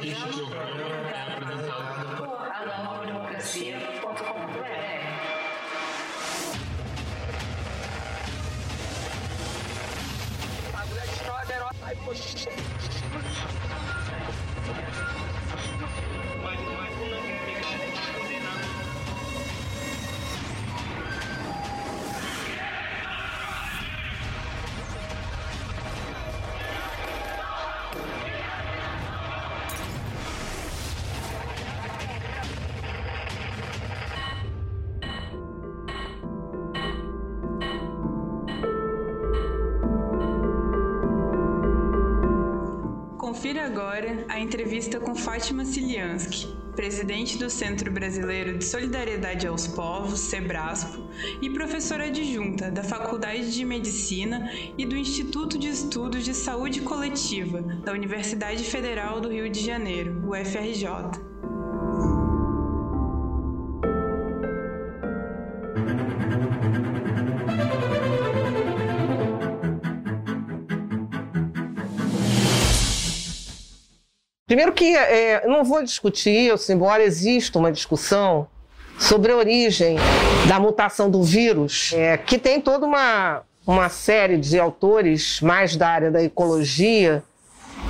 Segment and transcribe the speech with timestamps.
[0.00, 5.42] Este programa é apresentado por anovademocracia.com.br.
[12.04, 12.52] Confira
[44.42, 51.08] entrevista com Fátima Siliansky, presidente do Centro Brasileiro de Solidariedade aos Povos, SEBRASPO,
[51.40, 57.62] e professora adjunta da Faculdade de Medicina e do Instituto de Estudos de Saúde Coletiva
[57.84, 61.31] da Universidade Federal do Rio de Janeiro, UFRJ.
[74.52, 78.46] Primeiro que é, não vou discutir, embora exista uma discussão
[78.98, 79.96] sobre a origem
[80.46, 85.88] da mutação do vírus, é, que tem toda uma, uma série de autores mais da
[85.88, 87.24] área da ecologia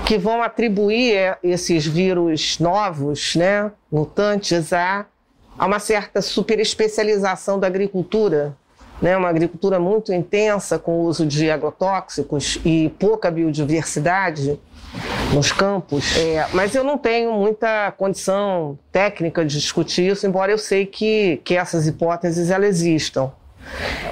[0.06, 5.04] que vão atribuir é, esses vírus novos, né, mutantes, a,
[5.58, 8.56] a uma certa superespecialização da agricultura,
[9.02, 14.60] né, uma agricultura muito intensa com o uso de agrotóxicos e pouca biodiversidade
[15.32, 16.16] nos campos.
[16.16, 21.40] É, mas eu não tenho muita condição técnica de discutir isso, embora eu sei que,
[21.44, 23.32] que essas hipóteses elas existam.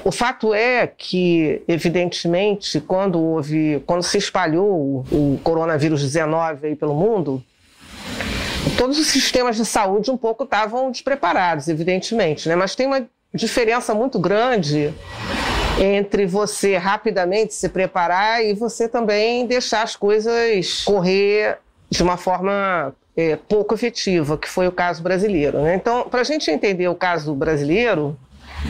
[0.04, 6.94] O fato é que, evidentemente, quando houve, quando se espalhou o coronavírus 19 aí pelo
[6.94, 7.42] mundo,
[8.78, 12.56] todos os sistemas de saúde um pouco estavam despreparados, evidentemente, né?
[12.56, 14.94] Mas tem uma diferença muito grande
[15.80, 21.56] entre você rapidamente se preparar e você também deixar as coisas correr
[21.88, 25.62] de uma forma é, pouco efetiva, que foi o caso brasileiro.
[25.62, 25.74] Né?
[25.74, 28.16] Então, para a gente entender o caso brasileiro,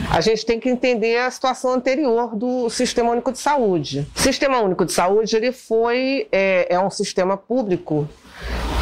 [0.09, 4.07] a gente tem que entender a situação anterior do Sistema Único de Saúde.
[4.15, 8.07] O Sistema Único de Saúde ele foi é, é um sistema público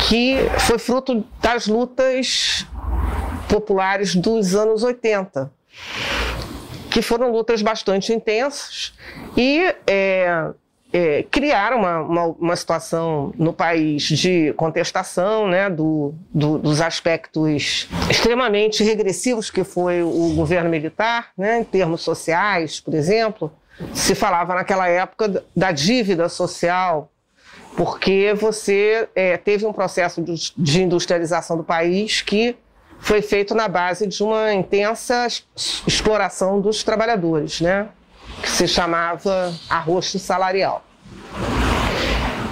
[0.07, 2.66] que foi fruto das lutas
[3.47, 5.51] populares dos anos 80
[6.92, 8.94] que foram lutas bastante intensas
[9.38, 10.52] e é,
[10.92, 17.88] é, criaram uma, uma, uma, situação no país de contestação né, do, do, dos aspectos
[18.10, 23.52] extremamente regressivos que foi o governo militar, né, em termos sociais, por exemplo.
[23.94, 27.10] Se falava naquela época da dívida social,
[27.78, 32.58] porque você é, teve um processo de, industrialização do país que
[33.00, 35.28] foi feito na base de uma intensa
[35.88, 37.90] exploração dos trabalhadores, né?
[38.42, 40.84] que se chamava arroxo salarial.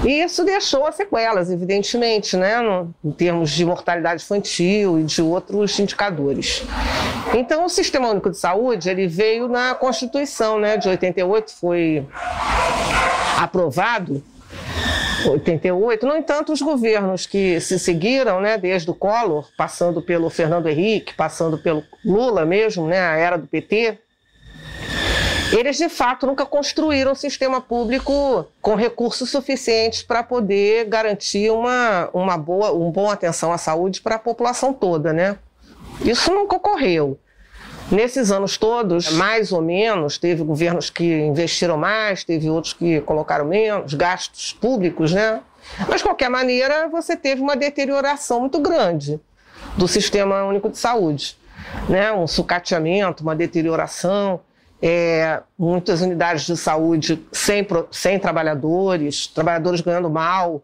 [0.03, 5.77] E isso deixou sequelas, evidentemente, né, no, em termos de mortalidade infantil e de outros
[5.79, 6.63] indicadores.
[7.33, 12.05] Então, o Sistema Único de Saúde ele veio na Constituição né, de 88, foi
[13.37, 14.23] aprovado
[15.31, 16.05] 88.
[16.05, 21.13] No entanto, os governos que se seguiram, né, desde o Collor, passando pelo Fernando Henrique,
[21.13, 23.99] passando pelo Lula mesmo, né, a era do PT,
[25.51, 32.09] eles de fato nunca construíram um sistema público com recursos suficientes para poder garantir uma,
[32.13, 35.37] uma boa, uma boa atenção à saúde para a população toda, né?
[36.01, 37.17] Isso nunca ocorreu.
[37.91, 43.45] Nesses anos todos, mais ou menos, teve governos que investiram mais, teve outros que colocaram
[43.45, 45.41] menos, gastos públicos, né?
[45.87, 49.19] Mas, de qualquer maneira, você teve uma deterioração muito grande
[49.77, 51.37] do Sistema Único de Saúde.
[51.89, 52.11] Né?
[52.11, 54.39] Um sucateamento, uma deterioração,
[54.81, 60.61] é, muitas unidades de saúde sem, sem trabalhadores, trabalhadores ganhando mal,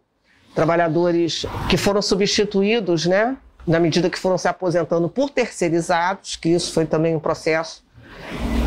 [0.54, 6.72] trabalhadores que foram substituídos né, na medida que foram se aposentando por terceirizados, que isso
[6.72, 7.82] foi também um processo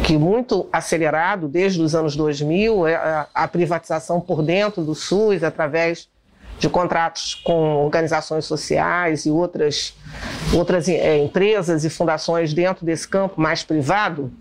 [0.04, 6.08] que muito acelerado desde os anos 2000, é, a privatização por dentro do SUS, através
[6.60, 9.94] de contratos com organizações sociais e outras,
[10.54, 14.32] outras é, empresas e fundações dentro desse campo mais privado.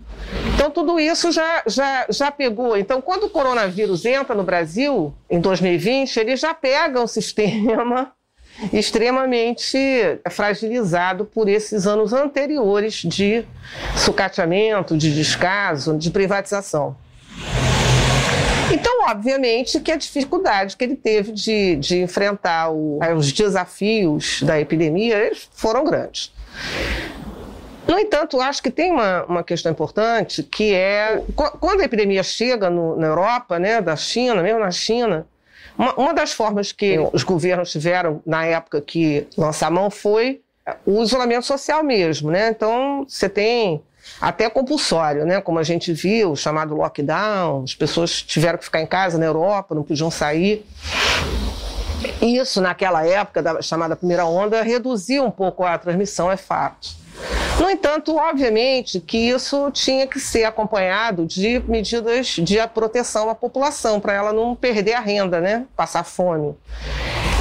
[0.55, 2.75] Então, tudo isso já, já, já pegou.
[2.75, 8.11] Então, quando o coronavírus entra no Brasil, em 2020, ele já pega um sistema
[8.73, 9.77] extremamente
[10.29, 13.45] fragilizado por esses anos anteriores de
[13.95, 16.95] sucateamento, de descaso, de privatização.
[18.71, 24.59] Então, obviamente, que a dificuldade que ele teve de, de enfrentar o, os desafios da
[24.59, 26.33] epidemia foram grandes.
[27.87, 32.69] No entanto, acho que tem uma, uma questão importante que é quando a epidemia chega
[32.69, 35.25] no, na Europa, né, da China, mesmo na China,
[35.77, 40.41] uma, uma, das formas que os governos tiveram na época que lançar a mão foi
[40.85, 42.49] o isolamento social mesmo, né?
[42.49, 43.81] Então você tem
[44.19, 45.39] até compulsório, né?
[45.41, 49.25] Como a gente viu, o chamado lockdown, as pessoas tiveram que ficar em casa na
[49.25, 50.65] Europa, não podiam sair.
[52.21, 56.89] Isso, naquela época da chamada primeira onda, reduziu um pouco a transmissão, é fato.
[57.59, 63.99] No entanto, obviamente que isso tinha que ser acompanhado de medidas de proteção à população,
[63.99, 65.65] para ela não perder a renda, né?
[65.75, 66.55] passar fome.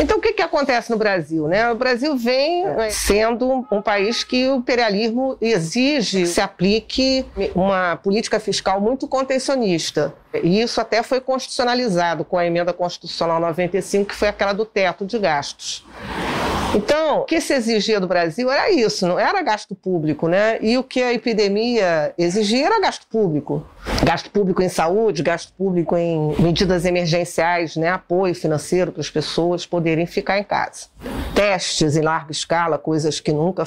[0.00, 1.48] Então, o que, que acontece no Brasil?
[1.48, 1.70] Né?
[1.70, 7.24] O Brasil vem né, sendo um país que o imperialismo exige que se aplique
[7.54, 10.14] uma política fiscal muito contencionista.
[10.42, 15.06] E isso até foi constitucionalizado com a emenda constitucional 95, que foi aquela do teto
[15.06, 15.84] de gastos.
[16.76, 20.58] Então, o que se exigia do Brasil era isso, não era gasto público, né?
[20.60, 23.66] E o que a epidemia exigia era gasto público.
[24.04, 27.88] Gasto público em saúde, gasto público em medidas emergenciais, né?
[27.88, 30.88] apoio financeiro para as pessoas poderem ficar em casa.
[31.34, 33.64] Testes em larga escala, coisas que nunca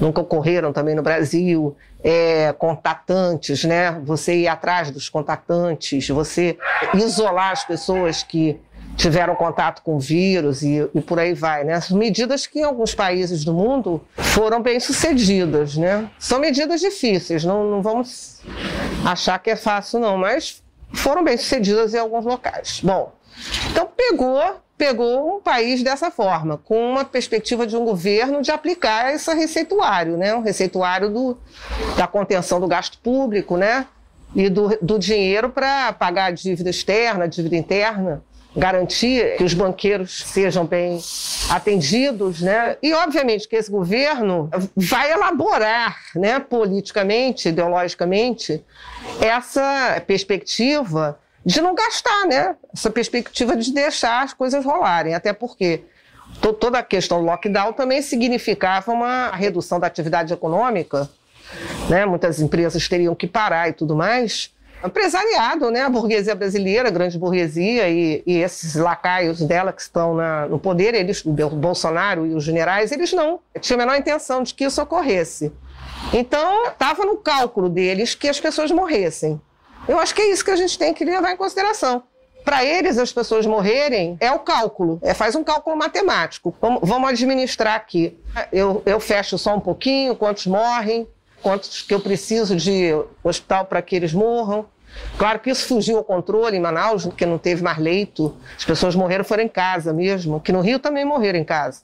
[0.00, 3.92] nunca ocorreram também no Brasil, é, contatantes, né?
[4.04, 6.58] Você ir atrás dos contatantes, você
[6.94, 8.60] isolar as pessoas que
[9.02, 11.80] tiveram contato com vírus e, e, por aí vai, né?
[11.90, 16.08] Medidas que em alguns países do mundo foram bem sucedidas, né?
[16.20, 18.40] São medidas difíceis, não, não vamos
[19.04, 20.62] achar que é fácil não, mas
[20.92, 22.80] foram bem sucedidas em alguns locais.
[22.80, 23.12] Bom,
[23.72, 24.40] então pegou
[24.78, 30.16] pegou um país dessa forma, com uma perspectiva de um governo de aplicar esse receituário,
[30.16, 30.34] né?
[30.34, 31.38] Um receituário do,
[31.96, 33.86] da contenção do gasto público, né?
[34.34, 38.22] E do, do dinheiro para pagar a dívida externa, a dívida interna
[38.54, 41.00] garantir que os banqueiros sejam bem
[41.50, 42.76] atendidos, né?
[42.82, 48.62] E obviamente que esse governo vai elaborar, né, politicamente, ideologicamente,
[49.20, 52.56] essa perspectiva de não gastar, né?
[52.72, 55.84] Essa perspectiva de deixar as coisas rolarem, até porque
[56.40, 61.08] toda a questão do lockdown também significava uma redução da atividade econômica,
[61.88, 62.04] né?
[62.04, 64.50] Muitas empresas teriam que parar e tudo mais
[64.84, 65.82] empresariado, né?
[65.82, 70.58] A burguesia brasileira, a grande burguesia e, e esses lacaios dela que estão na, no
[70.58, 74.64] poder, eles, o Bolsonaro e os generais, eles não tinham a menor intenção de que
[74.64, 75.52] isso ocorresse.
[76.12, 79.40] Então, estava no cálculo deles que as pessoas morressem.
[79.88, 82.02] Eu acho que é isso que a gente tem que levar em consideração.
[82.44, 86.54] Para eles, as pessoas morrerem é o cálculo, é, faz um cálculo matemático.
[86.60, 88.18] Vamos, vamos administrar aqui.
[88.52, 91.06] Eu, eu fecho só um pouquinho, quantos morrem,
[91.40, 92.90] quantos que eu preciso de
[93.22, 94.66] hospital para que eles morram.
[95.18, 98.36] Claro que isso fugiu ao controle em Manaus, porque não teve mais leito.
[98.56, 101.82] As pessoas morreram foram em casa mesmo, que no Rio também morreram em casa.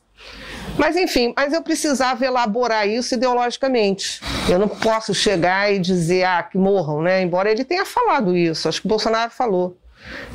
[0.76, 4.20] Mas enfim, mas eu precisava elaborar isso ideologicamente.
[4.48, 7.22] Eu não posso chegar e dizer ah, que morram, né?
[7.22, 9.76] Embora ele tenha falado isso, acho que o Bolsonaro falou.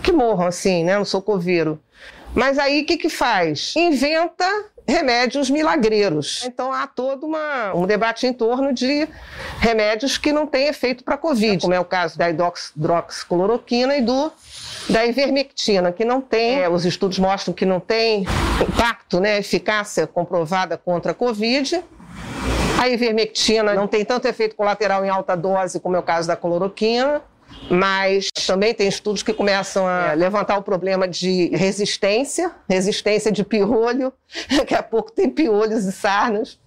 [0.01, 0.97] Que morram assim, né?
[0.97, 1.79] No socoveiro.
[2.35, 3.73] Mas aí o que, que faz?
[3.75, 4.45] Inventa
[4.87, 6.43] remédios milagreiros.
[6.45, 9.07] Então há todo uma, um debate em torno de
[9.59, 14.01] remédios que não têm efeito para a Covid, como é o caso da hidroxicloroquina e
[14.01, 14.31] do
[14.89, 18.25] da ivermectina, que não tem, é, os estudos mostram que não tem
[18.61, 21.81] impacto, né, eficácia comprovada contra a Covid.
[22.77, 26.35] A ivermectina não tem tanto efeito colateral em alta dose como é o caso da
[26.35, 27.21] cloroquina
[27.69, 34.13] mas também tem estudos que começam a levantar o problema de resistência, resistência de piolho,
[34.57, 36.59] daqui a pouco tem piolhos e sarnas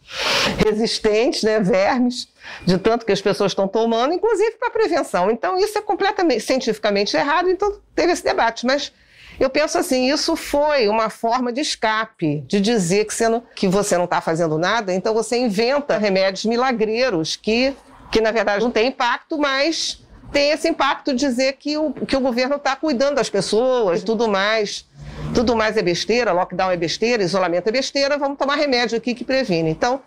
[0.65, 2.29] resistentes, né, vermes,
[2.65, 5.31] de tanto que as pessoas estão tomando, inclusive para prevenção.
[5.31, 8.93] Então isso é completamente cientificamente errado, então teve esse debate, mas
[9.39, 13.69] eu penso assim, isso foi uma forma de escape, de dizer que você não, que
[13.69, 17.77] você não está fazendo nada, então você inventa remédios milagreiros que,
[18.11, 22.17] que na verdade não têm impacto, mas tem esse impacto de dizer que o, que
[22.17, 24.87] o governo está cuidando das pessoas tudo mais.
[25.35, 29.25] Tudo mais é besteira, lockdown é besteira, isolamento é besteira, vamos tomar remédio aqui que
[29.25, 29.71] previne.
[29.71, 30.01] Então,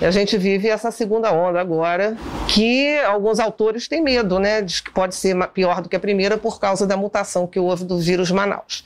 [0.00, 2.16] a gente vive essa segunda onda agora,
[2.48, 4.62] que alguns autores têm medo, né?
[4.62, 7.84] Diz que pode ser pior do que a primeira por causa da mutação que houve
[7.84, 8.82] do vírus Manaus.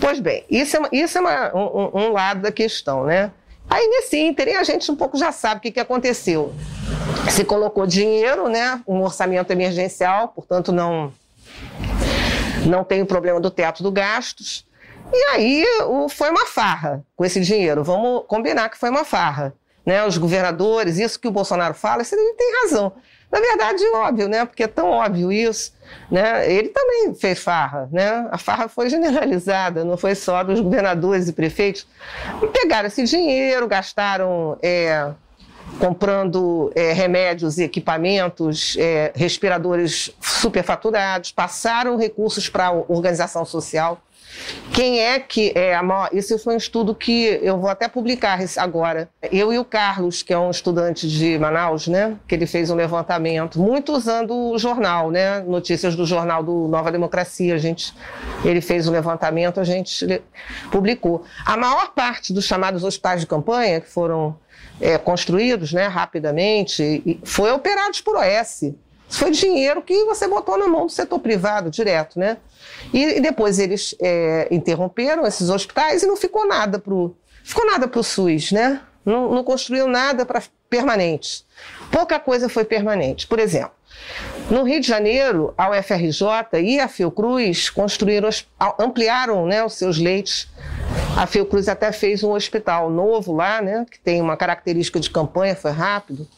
[0.00, 3.30] Pois bem, isso é, isso é uma, um, um, lado da questão, né?
[3.68, 6.54] Aí nesse ínterim a gente um pouco já sabe o que, que aconteceu
[7.30, 11.12] se colocou dinheiro, né, um orçamento emergencial, portanto não
[12.64, 14.66] não tem o problema do teto do gastos.
[15.12, 17.84] E aí o, foi uma farra com esse dinheiro.
[17.84, 19.54] Vamos combinar que foi uma farra.
[19.84, 20.04] Né?
[20.04, 22.92] Os governadores, isso que o Bolsonaro fala, isso ele tem razão.
[23.30, 24.44] Na verdade, óbvio, né?
[24.44, 25.72] Porque é tão óbvio isso.
[26.10, 26.50] Né?
[26.50, 28.28] Ele também fez farra, né?
[28.30, 31.86] A farra foi generalizada, não foi só dos governadores e prefeitos.
[32.52, 35.10] Pegaram esse dinheiro, gastaram é,
[35.78, 44.00] comprando é, remédios e equipamentos, é, respiradores superfaturados, passaram recursos para a organização social.
[44.72, 46.10] Quem é que é a maior.
[46.12, 49.08] Esse foi um estudo que eu vou até publicar agora.
[49.32, 52.16] Eu e o Carlos, que é um estudante de Manaus, né?
[52.28, 55.40] Que ele fez um levantamento, muito usando o jornal, né?
[55.40, 57.54] Notícias do jornal do Nova Democracia.
[57.54, 57.94] A gente,
[58.44, 60.22] ele fez um levantamento, a gente
[60.70, 61.24] publicou.
[61.44, 64.36] A maior parte dos chamados hospitais de campanha, que foram
[64.80, 68.72] é, construídos né, rapidamente, foi operados por OS.
[69.08, 72.38] Foi dinheiro que você botou na mão do setor privado direto, né?
[72.92, 77.14] E, e depois eles é, interromperam esses hospitais e não ficou nada para o
[77.44, 78.80] ficou nada para o SUS, né?
[79.04, 81.44] Não, não construiu nada para permanente.
[81.92, 83.28] Pouca coisa foi permanente.
[83.28, 83.70] Por exemplo,
[84.50, 88.28] no Rio de Janeiro, a UFRJ e a Fiocruz construíram,
[88.78, 90.48] ampliaram né, os seus leitos.
[91.16, 95.56] A Fiocruz até fez um hospital novo lá, né, que tem uma característica de campanha,
[95.56, 96.28] foi rápido.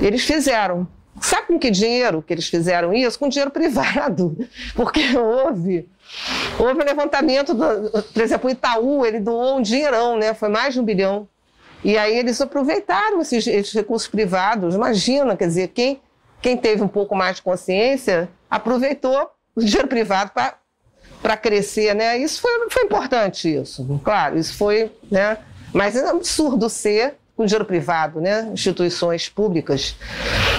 [0.00, 0.88] Eles fizeram.
[1.20, 3.18] Sabe com que dinheiro que eles fizeram isso?
[3.18, 4.36] Com dinheiro privado,
[4.74, 5.88] porque houve
[6.58, 10.34] houve um levantamento, do, por exemplo, o Itaú, ele doou um dinheirão, né?
[10.34, 11.28] Foi mais de um bilhão.
[11.84, 14.74] E aí eles aproveitaram esses, esses recursos privados.
[14.74, 16.00] Imagina, quer dizer, quem,
[16.42, 20.57] quem teve um pouco mais de consciência aproveitou o dinheiro privado para
[21.36, 22.16] crescer, né?
[22.18, 24.00] Isso foi, foi importante, isso.
[24.04, 25.38] Claro, isso foi, né?
[25.72, 28.50] Mas é absurdo ser com dinheiro privado, né?
[28.52, 29.94] instituições públicas,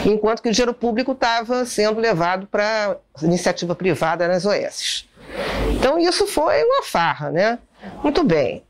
[0.06, 5.06] enquanto que o dinheiro público estava sendo levado para iniciativa privada nas OS.
[5.75, 7.60] Então isso foi uma farra, né?
[8.01, 8.63] Muito bem.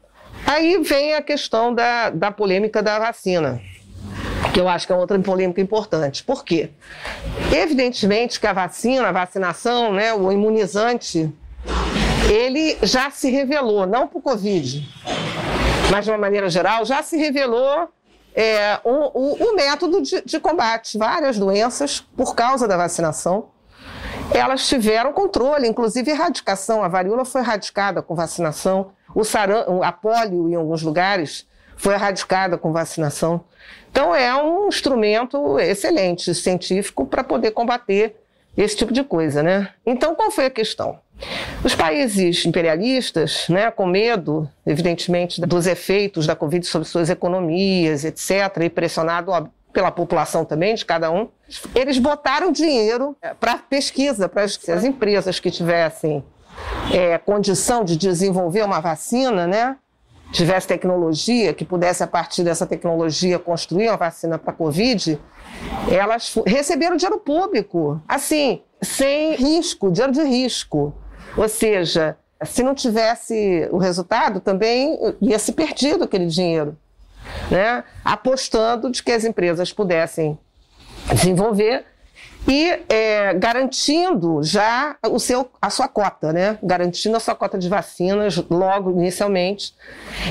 [0.44, 3.62] Aí vem a questão da, da polêmica da vacina,
[4.56, 6.24] que eu acho que é outra polêmica importante.
[6.24, 6.72] Por quê?
[7.54, 11.32] Evidentemente que a vacina, a vacinação, né, o imunizante,
[12.30, 14.88] ele já se revelou, não para o Covid,
[15.92, 17.90] mas de uma maneira geral, já se revelou
[18.36, 18.80] é,
[19.56, 20.98] método de, de combate.
[20.98, 23.50] Várias doenças, por causa da vacinação,
[24.32, 26.84] elas tiveram controle, inclusive erradicação.
[26.84, 32.58] A varíola foi erradicada com vacinação, o saram, a polio, em alguns lugares, foi erradicada
[32.58, 33.44] com vacinação.
[33.92, 38.19] Então, é um instrumento excelente, científico, para poder combater
[38.64, 39.70] esse tipo de coisa, né?
[39.86, 41.00] Então, qual foi a questão?
[41.64, 48.64] Os países imperialistas, né, com medo, evidentemente, dos efeitos da Covid sobre suas economias, etc.,
[48.64, 49.32] e pressionado
[49.72, 51.30] pela população também, de cada um,
[51.74, 56.24] eles botaram dinheiro é, para pesquisa, para as empresas que tivessem
[56.92, 59.78] é, condição de desenvolver uma vacina, né,
[60.32, 65.20] tivesse tecnologia, que pudesse, a partir dessa tecnologia, construir uma vacina para a Covid,
[65.90, 70.94] elas receberam dinheiro público, assim, sem risco, dinheiro de risco.
[71.36, 76.78] Ou seja, se não tivesse o resultado, também ia se perdido aquele dinheiro,
[77.50, 77.84] né?
[78.04, 80.38] apostando de que as empresas pudessem
[81.14, 81.86] desenvolver
[82.48, 86.58] e é, garantindo já o seu, a sua cota, né?
[86.64, 89.76] garantindo a sua cota de vacinas logo inicialmente.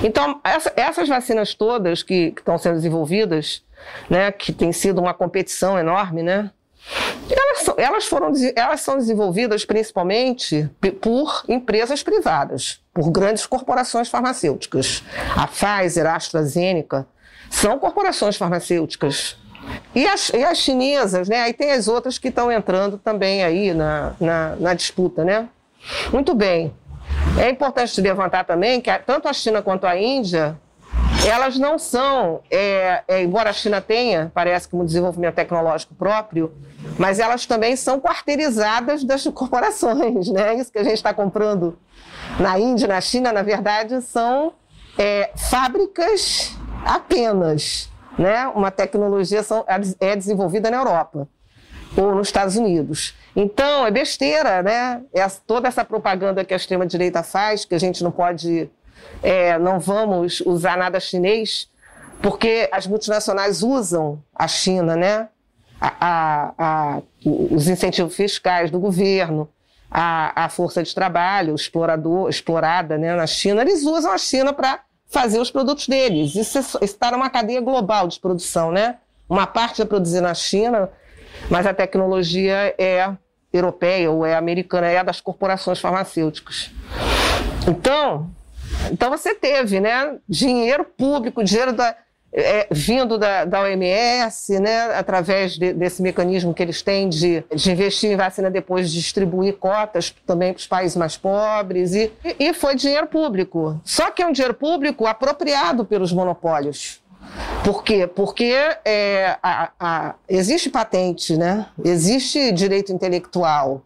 [0.03, 3.63] Então, essa, essas vacinas todas que, que estão sendo desenvolvidas,
[4.11, 6.51] né, que tem sido uma competição enorme, né,
[7.31, 10.69] elas, elas, foram, elas são desenvolvidas principalmente
[11.01, 15.03] por empresas privadas, por grandes corporações farmacêuticas.
[15.37, 17.07] A Pfizer, a AstraZeneca,
[17.51, 19.37] são corporações farmacêuticas.
[19.95, 21.43] E as, e as chinesas, né?
[21.43, 25.49] Aí tem as outras que estão entrando também aí na, na, na disputa, né?
[26.13, 26.75] Muito bem.
[27.39, 30.59] É importante levantar também que tanto a China quanto a Índia
[31.27, 36.53] elas não são, é, é, embora a China tenha, parece que um desenvolvimento tecnológico próprio,
[36.99, 40.55] mas elas também são quarteirizadas das corporações, né?
[40.55, 41.79] Isso que a gente está comprando
[42.39, 44.53] na Índia, na China, na verdade, são
[44.97, 48.47] é, fábricas apenas, né?
[48.49, 49.65] Uma tecnologia são,
[50.01, 51.29] é desenvolvida na Europa
[51.97, 53.15] ou nos Estados Unidos.
[53.35, 55.03] Então, é besteira, né?
[55.15, 58.69] É toda essa propaganda que a extrema-direita faz, que a gente não pode
[59.23, 61.69] é, não vamos usar nada chinês,
[62.21, 65.29] porque as multinacionais usam a China, né?
[65.81, 69.49] A, a, a, os incentivos fiscais do governo,
[69.89, 75.41] a, força de trabalho explorador, explorada né, na China, eles usam a China para fazer
[75.41, 76.35] os produtos deles.
[76.35, 78.97] Isso está numa cadeia global de produção, né?
[79.29, 80.91] Uma parte é produzida na China,
[81.51, 83.11] mas a tecnologia é
[83.53, 86.71] europeia ou é americana, é das corporações farmacêuticas.
[87.67, 88.31] Então,
[88.91, 91.95] então você teve, né, dinheiro público, dinheiro da,
[92.33, 97.71] é, vindo da, da, OMS, né, através de, desse mecanismo que eles têm de, de,
[97.71, 102.53] investir em vacina depois de distribuir cotas também para os países mais pobres, e, e
[102.53, 103.81] foi dinheiro público.
[103.85, 107.01] Só que é um dinheiro público apropriado pelos monopólios.
[107.65, 108.07] Por quê?
[108.07, 108.55] Porque
[108.85, 111.67] é, a, a, existe patente, né?
[111.85, 113.83] existe direito intelectual.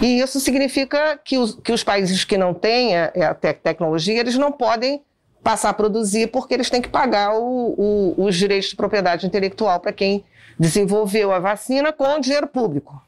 [0.00, 4.36] E isso significa que os, que os países que não têm a, a tecnologia, eles
[4.36, 5.02] não podem
[5.42, 9.80] passar a produzir porque eles têm que pagar o, o, os direitos de propriedade intelectual
[9.80, 10.24] para quem
[10.58, 13.00] desenvolveu a vacina com dinheiro público.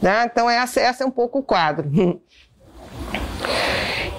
[0.00, 0.24] Né?
[0.24, 1.90] Então, essa, essa é um pouco o quadro.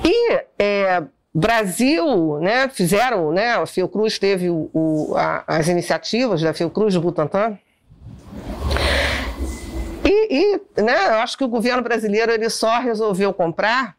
[0.03, 1.03] E é,
[1.34, 7.01] Brasil, né, fizeram, né, a Fiocruz teve o, o, a, as iniciativas da Fiocruz do
[7.01, 7.58] Butantan.
[10.03, 13.96] E, e né, eu acho que o governo brasileiro ele só resolveu comprar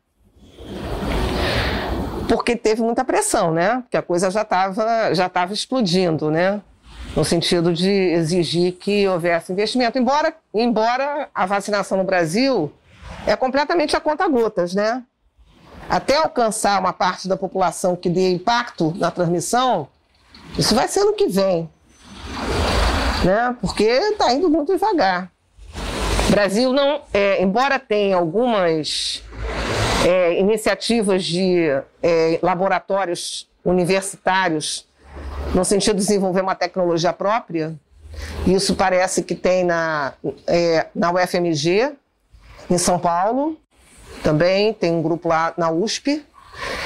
[2.29, 3.81] porque teve muita pressão, né?
[3.83, 6.61] Porque a coisa já estava já tava explodindo, né?
[7.17, 9.99] No sentido de exigir que houvesse investimento.
[9.99, 12.73] Embora, embora a vacinação no Brasil
[13.27, 15.03] é completamente a conta gotas, né?
[15.89, 19.89] Até alcançar uma parte da população que dê impacto na transmissão,
[20.57, 21.69] isso vai ser no que vem,
[23.25, 23.57] né?
[23.61, 25.31] Porque está indo muito devagar.
[26.29, 29.23] O Brasil não, é, embora tenha algumas
[30.07, 31.69] é, iniciativas de
[32.03, 34.87] é, laboratórios universitários,
[35.55, 37.75] no sentido de desenvolver uma tecnologia própria.
[38.47, 40.15] Isso parece que tem na,
[40.47, 41.93] é, na UFMG,
[42.71, 43.57] em São Paulo,
[44.23, 46.25] também tem um grupo lá na USP.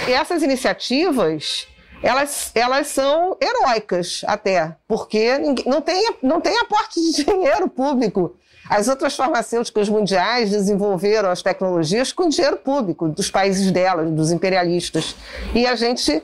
[0.06, 1.66] E essas iniciativas,
[2.02, 8.36] elas, elas são heróicas até, porque não tem, não tem aporte de dinheiro público
[8.68, 15.14] as outras farmacêuticas mundiais desenvolveram as tecnologias com dinheiro público dos países delas, dos imperialistas.
[15.54, 16.22] E a gente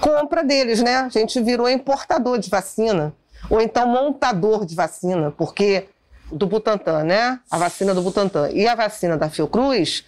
[0.00, 0.96] compra deles, né?
[0.96, 3.12] A gente virou importador de vacina,
[3.50, 5.88] ou então montador de vacina, porque
[6.32, 7.38] do Butantan, né?
[7.50, 10.04] A vacina do Butantan e a vacina da Fiocruz,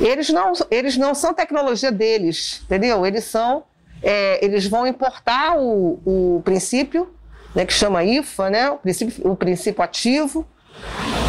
[0.00, 3.04] eles não, eles não são tecnologia deles, entendeu?
[3.04, 3.64] Eles são,
[4.02, 7.12] é, eles vão importar o, o princípio,
[7.54, 8.70] né, que chama IFA, né?
[8.70, 10.46] O princípio, o princípio ativo,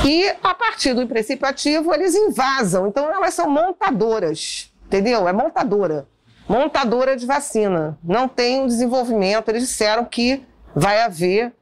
[0.06, 2.88] e a partir do princípio ativo, eles invasam.
[2.88, 5.28] Então, elas são montadoras, entendeu?
[5.28, 6.08] É montadora.
[6.48, 7.98] Montadora de vacina.
[8.04, 9.50] Não tem o um desenvolvimento.
[9.50, 10.44] Eles disseram que
[10.76, 11.54] vai haver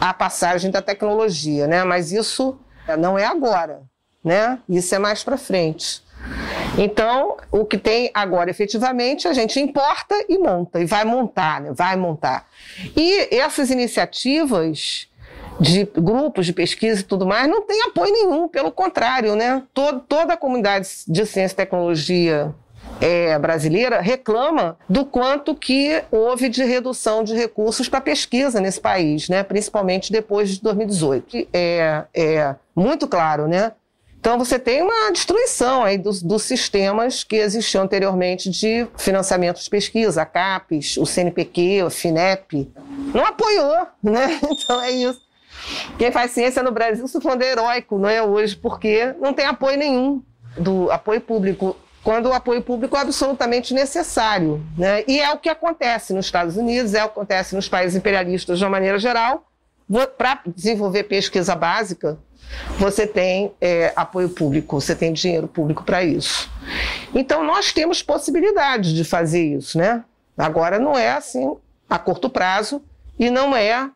[0.00, 1.84] a passagem da tecnologia, né?
[1.84, 2.58] Mas isso
[2.98, 3.82] não é agora,
[4.24, 4.58] né?
[4.68, 6.02] Isso é mais para frente.
[6.78, 11.72] Então, o que tem agora efetivamente, a gente importa e monta, e vai montar, né?
[11.72, 12.46] vai montar.
[12.96, 15.08] E essas iniciativas,
[15.62, 19.62] de grupos de pesquisa e tudo mais, não tem apoio nenhum, pelo contrário, né?
[19.72, 22.52] Todo, toda a comunidade de ciência e tecnologia
[23.00, 29.28] é, brasileira reclama do quanto que houve de redução de recursos para pesquisa nesse país,
[29.28, 29.42] né?
[29.42, 31.48] principalmente depois de 2018.
[31.52, 33.72] É, é muito claro, né?
[34.22, 39.68] Então você tem uma destruição aí dos, dos, sistemas que existiam anteriormente de financiamento de
[39.68, 42.70] pesquisa, a CAPES, o CNPq, o FINEP.
[43.12, 44.38] Não apoiou, né?
[44.48, 45.21] Então é isso.
[45.98, 49.78] Quem faz ciência no Brasil se falando heróico, não é hoje, porque não tem apoio
[49.78, 50.22] nenhum
[50.56, 54.64] do apoio público, quando o apoio público é absolutamente necessário.
[54.76, 55.04] Né?
[55.06, 58.58] E é o que acontece nos Estados Unidos, é o que acontece nos países imperialistas
[58.58, 59.46] de uma maneira geral.
[60.16, 62.18] Para desenvolver pesquisa básica,
[62.78, 66.50] você tem é, apoio público, você tem dinheiro público para isso.
[67.14, 70.04] Então, nós temos possibilidade de fazer isso, né?
[70.36, 71.56] Agora, não é assim
[71.88, 72.82] a curto prazo
[73.18, 73.90] e não é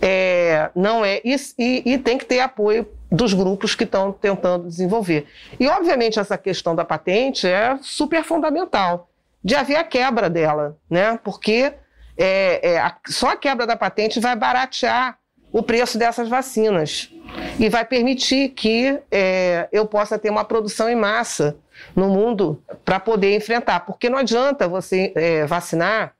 [0.00, 4.68] é, não é e, e, e, tem que ter apoio dos grupos que estão tentando
[4.68, 5.26] desenvolver.
[5.58, 9.08] E, obviamente, essa questão da patente é super fundamental,
[9.42, 11.18] de haver a quebra dela, né?
[11.22, 11.72] porque
[12.16, 15.18] é, é, a, só a quebra da patente vai baratear
[15.52, 17.10] o preço dessas vacinas
[17.58, 21.56] e vai permitir que é, eu possa ter uma produção em massa
[21.94, 26.15] no mundo para poder enfrentar, porque não adianta você é, vacinar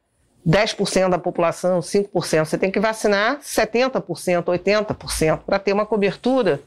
[0.47, 2.45] 10% da população, 5%.
[2.45, 6.61] Você tem que vacinar 70%, 80% para ter uma cobertura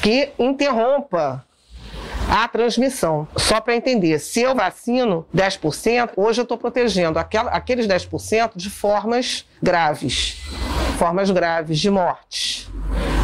[0.00, 1.44] que interrompa
[2.30, 3.28] a transmissão.
[3.36, 8.70] Só para entender, se eu vacino 10%, hoje eu estou protegendo aquela, aqueles 10% de
[8.70, 10.40] formas graves,
[10.98, 12.68] formas graves de morte.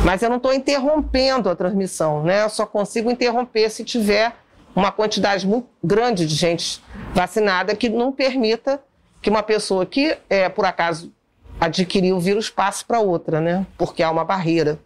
[0.04, 2.42] Mas eu não estou interrompendo a transmissão, né?
[2.42, 4.34] Eu só consigo interromper se tiver
[4.76, 6.82] uma quantidade muito grande de gente
[7.14, 8.82] vacinada que não permita
[9.24, 11.10] que uma pessoa que, é, por acaso,
[11.58, 13.66] adquiriu o vírus passe para outra, né?
[13.78, 14.78] Porque há uma barreira.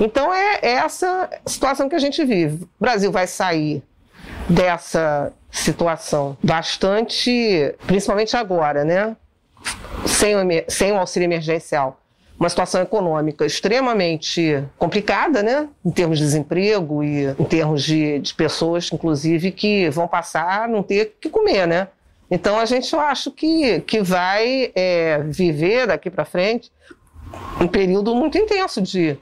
[0.00, 2.64] Então é, é essa situação que a gente vive.
[2.64, 3.80] O Brasil vai sair
[4.48, 9.16] dessa situação bastante, principalmente agora, né?
[10.06, 12.00] sem o, sem o auxílio emergencial,
[12.38, 15.68] uma situação econômica extremamente complicada, né?
[15.84, 20.68] Em termos de desemprego e em termos de, de pessoas, inclusive, que vão passar a
[20.68, 21.86] não ter que comer, né?
[22.30, 26.70] Então a gente eu acho que, que vai é, viver daqui para frente
[27.60, 29.16] um período muito intenso de,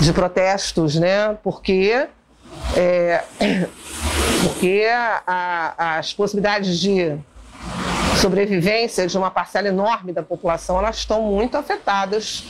[0.00, 1.36] de protestos, né?
[1.42, 2.06] Porque,
[2.76, 3.24] é,
[4.42, 7.16] porque a, a, as possibilidades de
[8.20, 12.44] sobrevivência de uma parcela enorme da população elas estão muito afetadas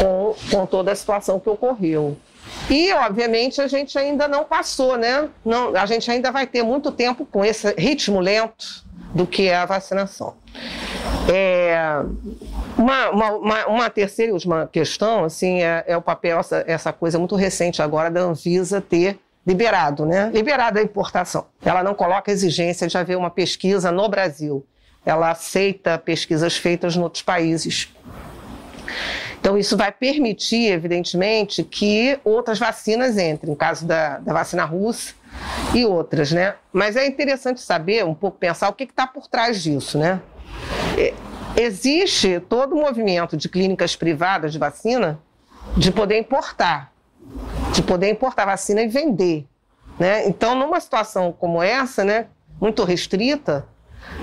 [0.00, 2.16] com, com toda a situação que ocorreu.
[2.70, 5.28] E, obviamente, a gente ainda não passou, né?
[5.44, 8.83] Não, a gente ainda vai ter muito tempo com esse ritmo lento
[9.14, 10.34] do que é a vacinação.
[11.32, 11.76] É,
[12.76, 17.18] uma, uma, uma, terceira e última questão assim, é, é o papel, essa, essa, coisa
[17.18, 20.30] muito recente agora da Anvisa ter liberado, né?
[20.34, 21.46] Liberado a importação.
[21.64, 24.66] Ela não coloca exigência de haver uma pesquisa no Brasil.
[25.04, 27.92] Ela aceita pesquisas feitas em outros países.
[29.38, 35.14] Então, isso vai permitir, evidentemente, que outras vacinas entrem, no caso da, da vacina russa
[35.74, 36.54] e outras, né?
[36.72, 40.20] Mas é interessante saber, um pouco pensar o que está por trás disso, né?
[40.96, 41.14] É,
[41.56, 45.18] existe todo um movimento de clínicas privadas de vacina
[45.76, 46.92] de poder importar,
[47.72, 49.46] de poder importar vacina e vender,
[49.98, 50.26] né?
[50.28, 52.26] Então, numa situação como essa, né,
[52.60, 53.66] muito restrita,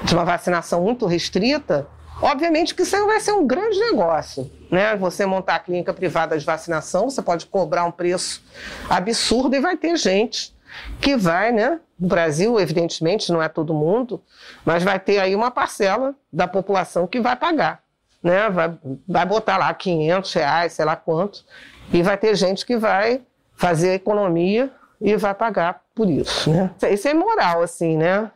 [0.03, 1.87] de uma vacinação muito restrita,
[2.21, 4.49] obviamente que isso vai ser um grande negócio.
[4.69, 4.95] Né?
[4.95, 8.43] Você montar a clínica privada de vacinação, você pode cobrar um preço
[8.89, 10.53] absurdo e vai ter gente
[10.99, 11.79] que vai, né?
[11.99, 14.21] No Brasil, evidentemente, não é todo mundo,
[14.65, 17.81] mas vai ter aí uma parcela da população que vai pagar,
[18.23, 18.49] né?
[18.49, 21.45] Vai, vai botar lá 500 reais, sei lá quanto,
[21.93, 23.21] e vai ter gente que vai
[23.55, 26.71] fazer economia e vai pagar por isso, né?
[26.91, 28.31] Isso é imoral, assim, né?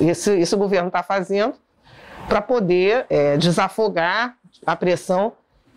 [0.00, 1.54] Isso, isso o governo está fazendo
[2.28, 5.32] para poder é, desafogar a pressão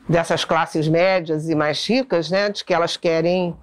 [0.07, 2.49] dessas classes médias e mais ricas, né?
[2.49, 3.55] De que elas querem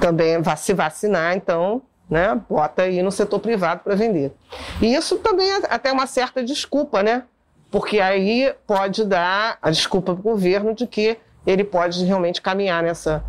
[0.00, 2.40] também se vacinar, então né?
[2.48, 4.32] Bota aí no setor privado para vender.
[4.80, 7.24] E isso também é até uma certa desculpa, né?
[7.70, 12.82] Porque aí pode dar a desculpa para o governo de que ele pode realmente caminhar
[12.82, 13.22] nessa,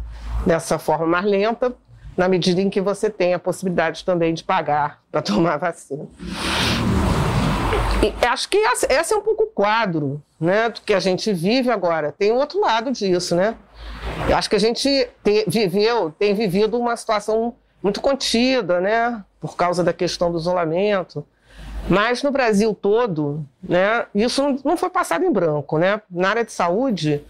[0.45, 1.73] nessa forma mais lenta,
[2.15, 6.07] na medida em que você tem a possibilidade também de pagar para tomar vacina.
[8.01, 11.69] E acho que esse é um pouco o quadro né, do que a gente vive
[11.69, 12.13] agora.
[12.17, 13.55] Tem outro lado disso, né?
[14.29, 19.55] Eu acho que a gente te, viveu, tem vivido uma situação muito contida, né, por
[19.55, 21.25] causa da questão do isolamento.
[21.87, 25.77] Mas no Brasil todo, né, isso não foi passado em branco.
[25.77, 26.01] Né?
[26.09, 27.23] Na área de saúde,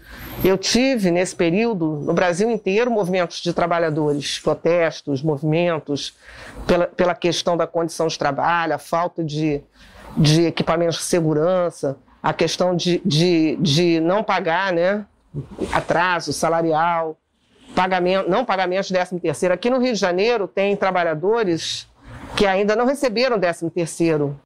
[0.44, 6.14] eu tive nesse período, no Brasil inteiro, movimentos de trabalhadores, protestos, movimentos
[6.66, 9.62] pela, pela questão da condição de trabalho, a falta de,
[10.16, 15.06] de equipamentos de segurança, a questão de, de, de não pagar né,
[15.72, 17.16] atraso salarial
[17.74, 19.54] pagamento, não pagamento de 13 terceiro.
[19.54, 21.88] Aqui no Rio de Janeiro tem trabalhadores
[22.36, 24.38] que ainda não receberam 13 terceiro.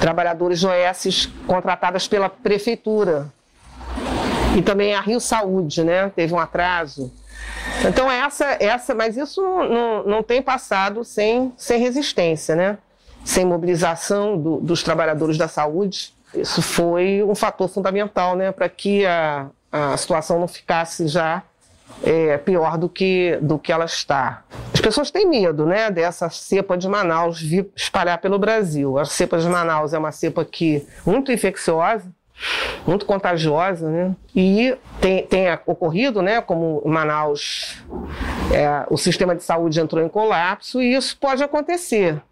[0.00, 3.32] Trabalhadores OS contratadas pela prefeitura.
[4.56, 6.10] E também a Rio Saúde, né?
[6.14, 7.12] Teve um atraso.
[7.86, 12.78] Então essa, essa, mas isso não, não tem passado sem, sem resistência, né?
[13.24, 16.12] Sem mobilização do, dos trabalhadores da saúde.
[16.34, 18.52] Isso foi um fator fundamental, né?
[18.52, 21.42] Para que a, a situação não ficasse já
[22.02, 24.42] é, pior do que, do que ela está.
[24.72, 28.98] As pessoas têm medo né, dessa cepa de Manaus vir espalhar pelo Brasil.
[28.98, 32.06] A cepa de Manaus é uma cepa que muito infecciosa,
[32.86, 34.14] muito contagiosa, né?
[34.34, 36.40] E tem, tem ocorrido, né?
[36.40, 37.82] Como Manaus,
[38.52, 42.22] é, o sistema de saúde entrou em colapso e isso pode acontecer.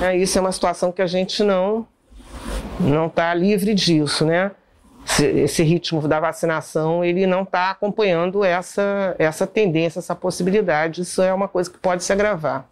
[0.00, 1.86] É, isso é uma situação que a gente não
[2.80, 4.50] não está livre disso, né?
[5.20, 11.02] Esse ritmo da vacinação ele não está acompanhando essa, essa tendência, essa possibilidade.
[11.02, 12.66] Isso é uma coisa que pode se agravar.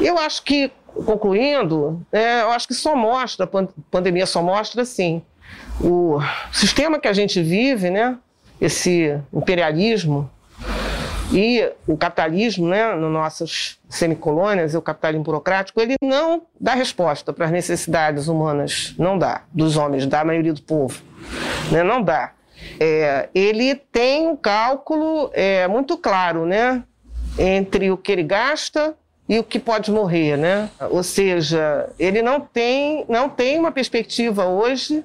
[0.00, 0.70] Eu acho que,
[1.04, 5.22] concluindo, é, eu acho que só mostra, a pandemia só mostra, assim,
[5.80, 6.18] o
[6.52, 8.16] sistema que a gente vive, né,
[8.60, 10.30] esse imperialismo
[11.32, 17.46] e o capitalismo, né, nas nossas semicolônias, o capitalismo burocrático, ele não dá resposta para
[17.46, 21.02] as necessidades humanas, não dá, dos homens, da maioria do povo.
[21.70, 21.82] Né?
[21.82, 22.32] Não dá.
[22.80, 26.82] É, ele tem um cálculo é, muito claro, né?
[27.38, 28.96] Entre o que ele gasta
[29.28, 30.70] e o que pode morrer, né?
[30.90, 35.04] Ou seja, ele não tem, não tem uma perspectiva hoje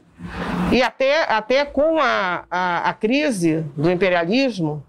[0.71, 4.84] e até, até com a, a, a crise do imperialismo,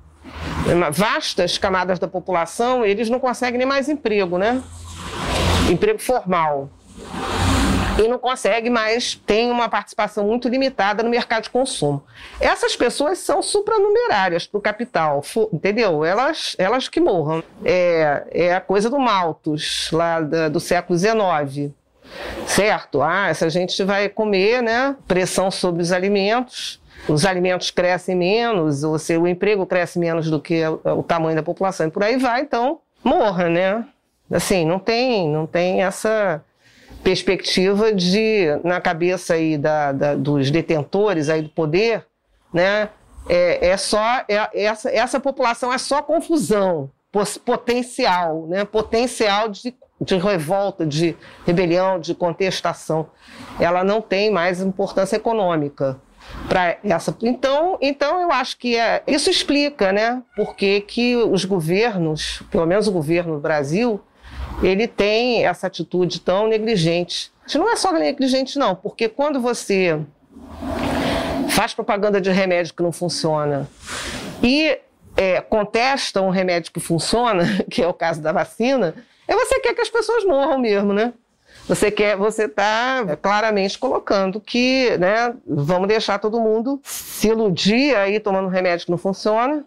[0.92, 4.62] vastas camadas da população, eles não conseguem nem mais emprego, né?
[5.70, 6.70] Emprego formal.
[7.98, 12.02] E não consegue mais, tem uma participação muito limitada no mercado de consumo.
[12.40, 16.04] Essas pessoas são supranumerárias para o capital, entendeu?
[16.04, 17.42] Elas, elas que morram.
[17.64, 21.72] É, é a coisa do Malthus, lá da, do século XIX.
[22.46, 23.00] Certo?
[23.00, 24.96] Ah, essa gente vai comer, né?
[25.06, 30.40] Pressão sobre os alimentos, os alimentos crescem menos, ou seja, o emprego cresce menos do
[30.40, 33.84] que o tamanho da população e por aí vai, então morra, né?
[34.30, 36.42] Assim, não tem, não tem essa
[37.04, 42.06] perspectiva de, na cabeça aí da, da dos detentores aí do poder,
[42.52, 42.88] né?
[43.28, 46.90] É, é só, é, essa, essa população é só confusão
[47.44, 48.64] potencial, né?
[48.64, 53.06] Potencial de, de revolta, de rebelião, de contestação.
[53.60, 56.00] Ela não tem mais importância econômica
[56.48, 57.16] para essa.
[57.22, 60.22] Então, então eu acho que é, isso explica, né?
[60.34, 64.00] Por que, que os governos, pelo menos o governo do Brasil,
[64.62, 67.32] ele tem essa atitude tão negligente.
[67.54, 70.00] Não é só negligente, não, porque quando você
[71.50, 73.68] faz propaganda de remédio que não funciona
[74.42, 74.78] e
[75.16, 78.94] é, contesta um remédio que funciona, que é o caso da vacina,
[79.28, 81.12] é você quer que as pessoas morram mesmo, né?
[81.66, 88.20] Você quer, você está claramente colocando que, né, vamos deixar todo mundo se iludir aí
[88.20, 89.64] tomando um remédio que não funciona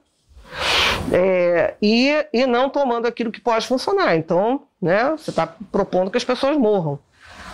[1.12, 4.16] é, e, e não tomando aquilo que pode funcionar.
[4.16, 7.00] Então, né, você está propondo que as pessoas morram.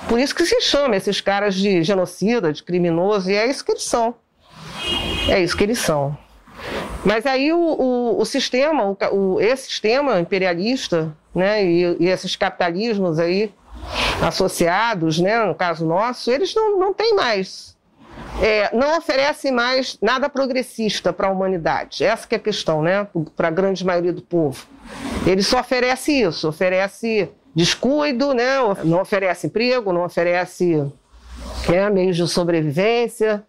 [0.07, 3.71] Por isso que se chama esses caras de genocida, de criminoso, e é isso que
[3.71, 4.15] eles são.
[5.29, 6.17] É isso que eles são.
[7.05, 12.35] Mas aí o, o, o sistema, o, o, esse sistema imperialista, né, e, e esses
[12.35, 13.53] capitalismos aí
[14.21, 17.75] associados, né, no caso nosso, eles não, não têm mais,
[18.41, 22.03] é, não oferecem mais nada progressista para a humanidade.
[22.03, 24.65] Essa é a questão, né, para a grande maioria do povo.
[25.25, 30.83] Ele só oferece isso, oferece descuido, né, não oferece emprego, não oferece
[31.71, 33.43] é, meios de sobrevivência,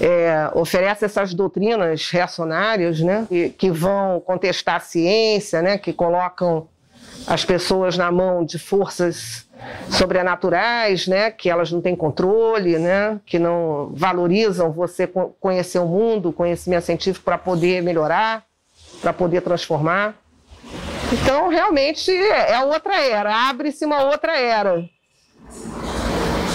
[0.00, 6.68] é, oferece essas doutrinas reacionárias, né, que, que, vão contestar a ciência, né, que colocam
[7.26, 9.47] as pessoas na mão de forças
[9.90, 15.06] sobrenaturais, né, que elas não têm controle, né, que não valorizam você
[15.40, 18.44] conhecer o mundo, conhecimento científico para poder melhorar,
[19.00, 20.14] para poder transformar.
[21.12, 24.84] Então, realmente é outra era, abre-se uma outra era,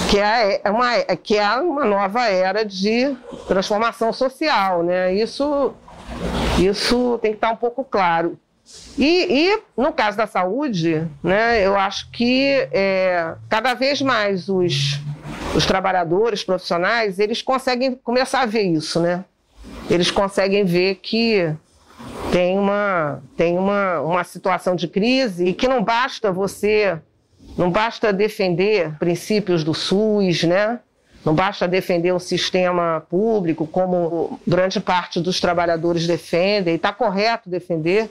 [0.10, 5.12] que é, é uma, que é uma nova era de transformação social, né?
[5.12, 5.74] Isso,
[6.60, 8.38] isso tem que estar um pouco claro.
[8.98, 15.00] E, e, no caso da saúde, né, eu acho que é, cada vez mais os,
[15.56, 19.26] os trabalhadores profissionais eles conseguem começar a ver isso, né?
[19.90, 21.54] Eles conseguem ver que
[22.32, 27.00] tem uma, tem uma, uma situação de crise e que não basta você,
[27.58, 30.80] não basta defender princípios do SUS, né?
[31.26, 37.50] Não basta defender um sistema público como grande parte dos trabalhadores defendem, e está correto
[37.50, 38.10] defender,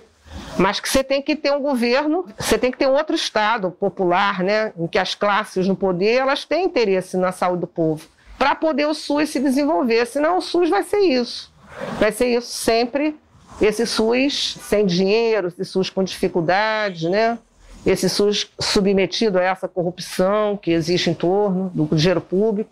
[0.58, 3.70] mas que você tem que ter um governo, você tem que ter um outro Estado
[3.70, 8.06] popular, né, em que as classes no poder elas têm interesse na saúde do povo,
[8.38, 10.06] para poder o SUS se desenvolver.
[10.06, 11.52] Senão o SUS vai ser isso.
[11.98, 13.16] Vai ser isso sempre,
[13.60, 17.38] esse SUS sem dinheiro, esse SUS com dificuldades, né?
[17.84, 22.70] esse SUS submetido a essa corrupção que existe em torno do dinheiro público.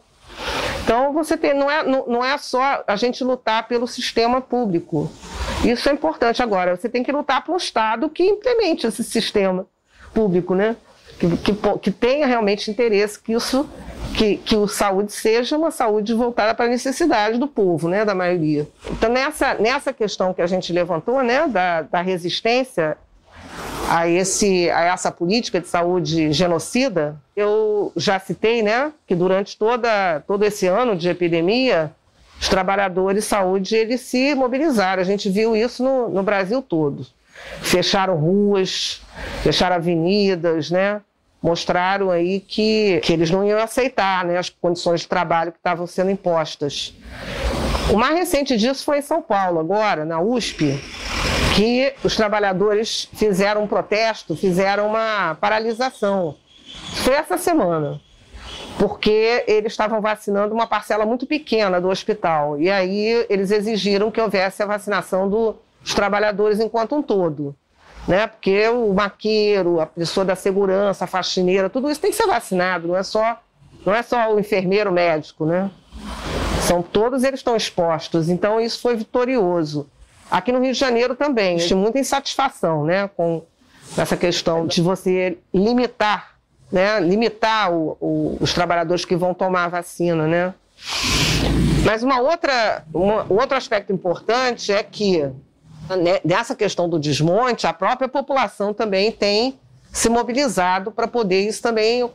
[0.85, 5.11] Então, você tem, não, é, não, não é só a gente lutar pelo sistema público.
[5.65, 6.43] Isso é importante.
[6.43, 9.67] Agora, você tem que lutar para um Estado que implemente esse sistema
[10.15, 10.77] público, né?
[11.19, 13.69] Que, que, que tenha realmente interesse que isso
[14.17, 18.15] que, que o saúde seja uma saúde voltada para a necessidade do povo, né, da
[18.15, 18.67] maioria.
[18.91, 22.97] Então, nessa, nessa questão que a gente levantou, né, da, da resistência,
[23.89, 30.21] a, esse, a essa política de saúde genocida, eu já citei né, que durante toda,
[30.27, 31.93] todo esse ano de epidemia,
[32.41, 35.03] os trabalhadores de saúde eles se mobilizaram.
[35.03, 37.07] A gente viu isso no, no Brasil todo.
[37.63, 39.03] Fecharam ruas,
[39.43, 41.01] fecharam avenidas, né?
[41.43, 45.87] mostraram aí que, que eles não iam aceitar né, as condições de trabalho que estavam
[45.87, 46.95] sendo impostas.
[47.91, 50.79] O mais recente disso foi em São Paulo, agora, na USP,
[51.57, 56.37] que os trabalhadores fizeram um protesto, fizeram uma paralisação.
[57.05, 58.01] Foi essa semana,
[58.81, 62.59] porque eles estavam vacinando uma parcela muito pequena do hospital.
[62.59, 67.55] E aí eles exigiram que houvesse a vacinação do, dos trabalhadores enquanto um todo.
[68.09, 68.27] Né?
[68.27, 72.89] Porque o maqueiro, a pessoa da segurança, a faxineira, tudo isso tem que ser vacinado,
[72.89, 73.39] não é só,
[73.85, 75.71] não é só o enfermeiro médico, né?
[76.63, 79.91] São todos eles estão expostos, então isso foi vitorioso.
[80.31, 83.43] Aqui no Rio de Janeiro também, existe muita insatisfação né, com
[83.99, 86.40] essa questão de você limitar
[86.71, 90.55] né, limitar o, o, os trabalhadores que vão tomar a vacina, né?
[91.85, 95.23] Mas uma outra, uma, outro aspecto importante é que
[95.89, 99.59] né, nessa questão do desmonte, a própria população também tem
[99.93, 102.09] se mobilizado para poder isso também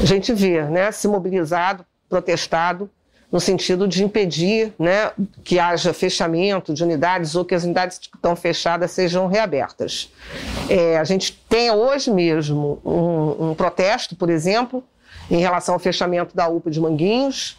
[0.00, 0.92] a gente ver, né?
[0.92, 2.88] Se mobilizado, protestado
[3.32, 5.10] no sentido de impedir né,
[5.42, 10.12] que haja fechamento de unidades ou que as unidades que estão fechadas sejam reabertas.
[10.68, 14.84] É, a gente tem hoje mesmo um, um, protesto, por exemplo,
[15.30, 17.56] em relação ao fechamento da UPA de Manguinhos,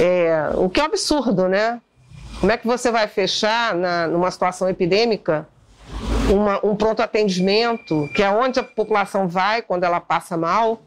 [0.00, 1.78] é, o que é um absurdo, né?
[2.40, 5.46] Como é que você vai fechar na, numa situação epidêmica
[6.32, 10.80] uma, um pronto atendimento, que é onde a população vai quando ela passa mal,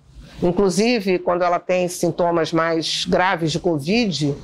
[0.48, 4.36] inclusive quando ela tem sintomas mais graves de Covid,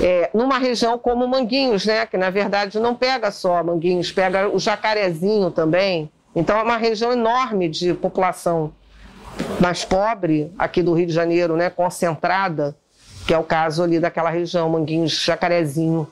[0.00, 4.58] é, numa região como Manguinhos, né, que na verdade não pega só Manguinhos, pega o
[4.58, 6.10] Jacarezinho também.
[6.34, 8.72] Então é uma região enorme de população
[9.60, 12.74] mais pobre aqui do Rio de Janeiro, né, concentrada,
[13.26, 16.08] que é o caso ali daquela região, Manguinhos, Jacarezinho.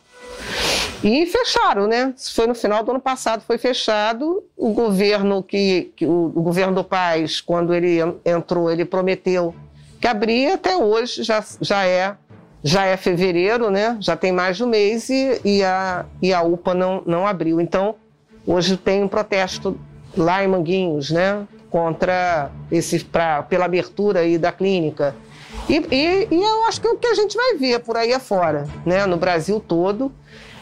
[1.02, 2.12] E fecharam, né?
[2.34, 4.44] Foi no final do ano passado, foi fechado.
[4.56, 9.54] O governo que, que o, o, governo do Paz, quando ele entrou, ele prometeu
[9.98, 12.16] que abria até hoje, já, já é
[12.62, 13.96] já é fevereiro, né?
[14.00, 17.60] Já tem mais de um mês e, e, a, e a UPA não, não abriu.
[17.60, 17.94] Então,
[18.46, 19.78] hoje tem um protesto
[20.16, 21.46] lá em Manguinhos, né?
[21.70, 25.14] Contra esse, pra, pela abertura aí da clínica.
[25.68, 28.12] E, e, e eu acho que é o que a gente vai ver por aí
[28.12, 29.06] afora, né?
[29.06, 30.12] No Brasil todo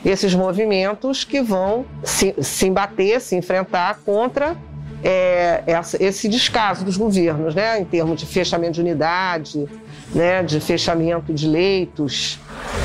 [0.05, 4.57] esses movimentos que vão se, se embater, se enfrentar contra
[5.03, 5.63] é,
[6.01, 9.67] esse descaso dos governos, né, em termos de fechamento de unidade,
[10.15, 12.39] né, de fechamento de leitos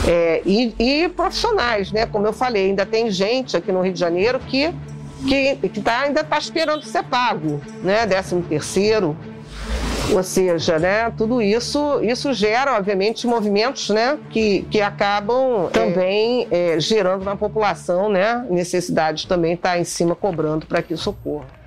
[0.07, 3.99] é, e, e, profissionais, né, como eu falei, ainda tem gente aqui no Rio de
[3.99, 4.73] Janeiro que
[5.25, 9.15] que, que tá, ainda está esperando ser pago, né, décimo terceiro,
[10.11, 16.79] ou seja, né, tudo isso, isso gera, obviamente, movimentos né, que, que acabam também é,
[16.79, 21.09] gerando na população né, necessidade de também estar tá em cima cobrando para que isso
[21.09, 21.62] ocorra.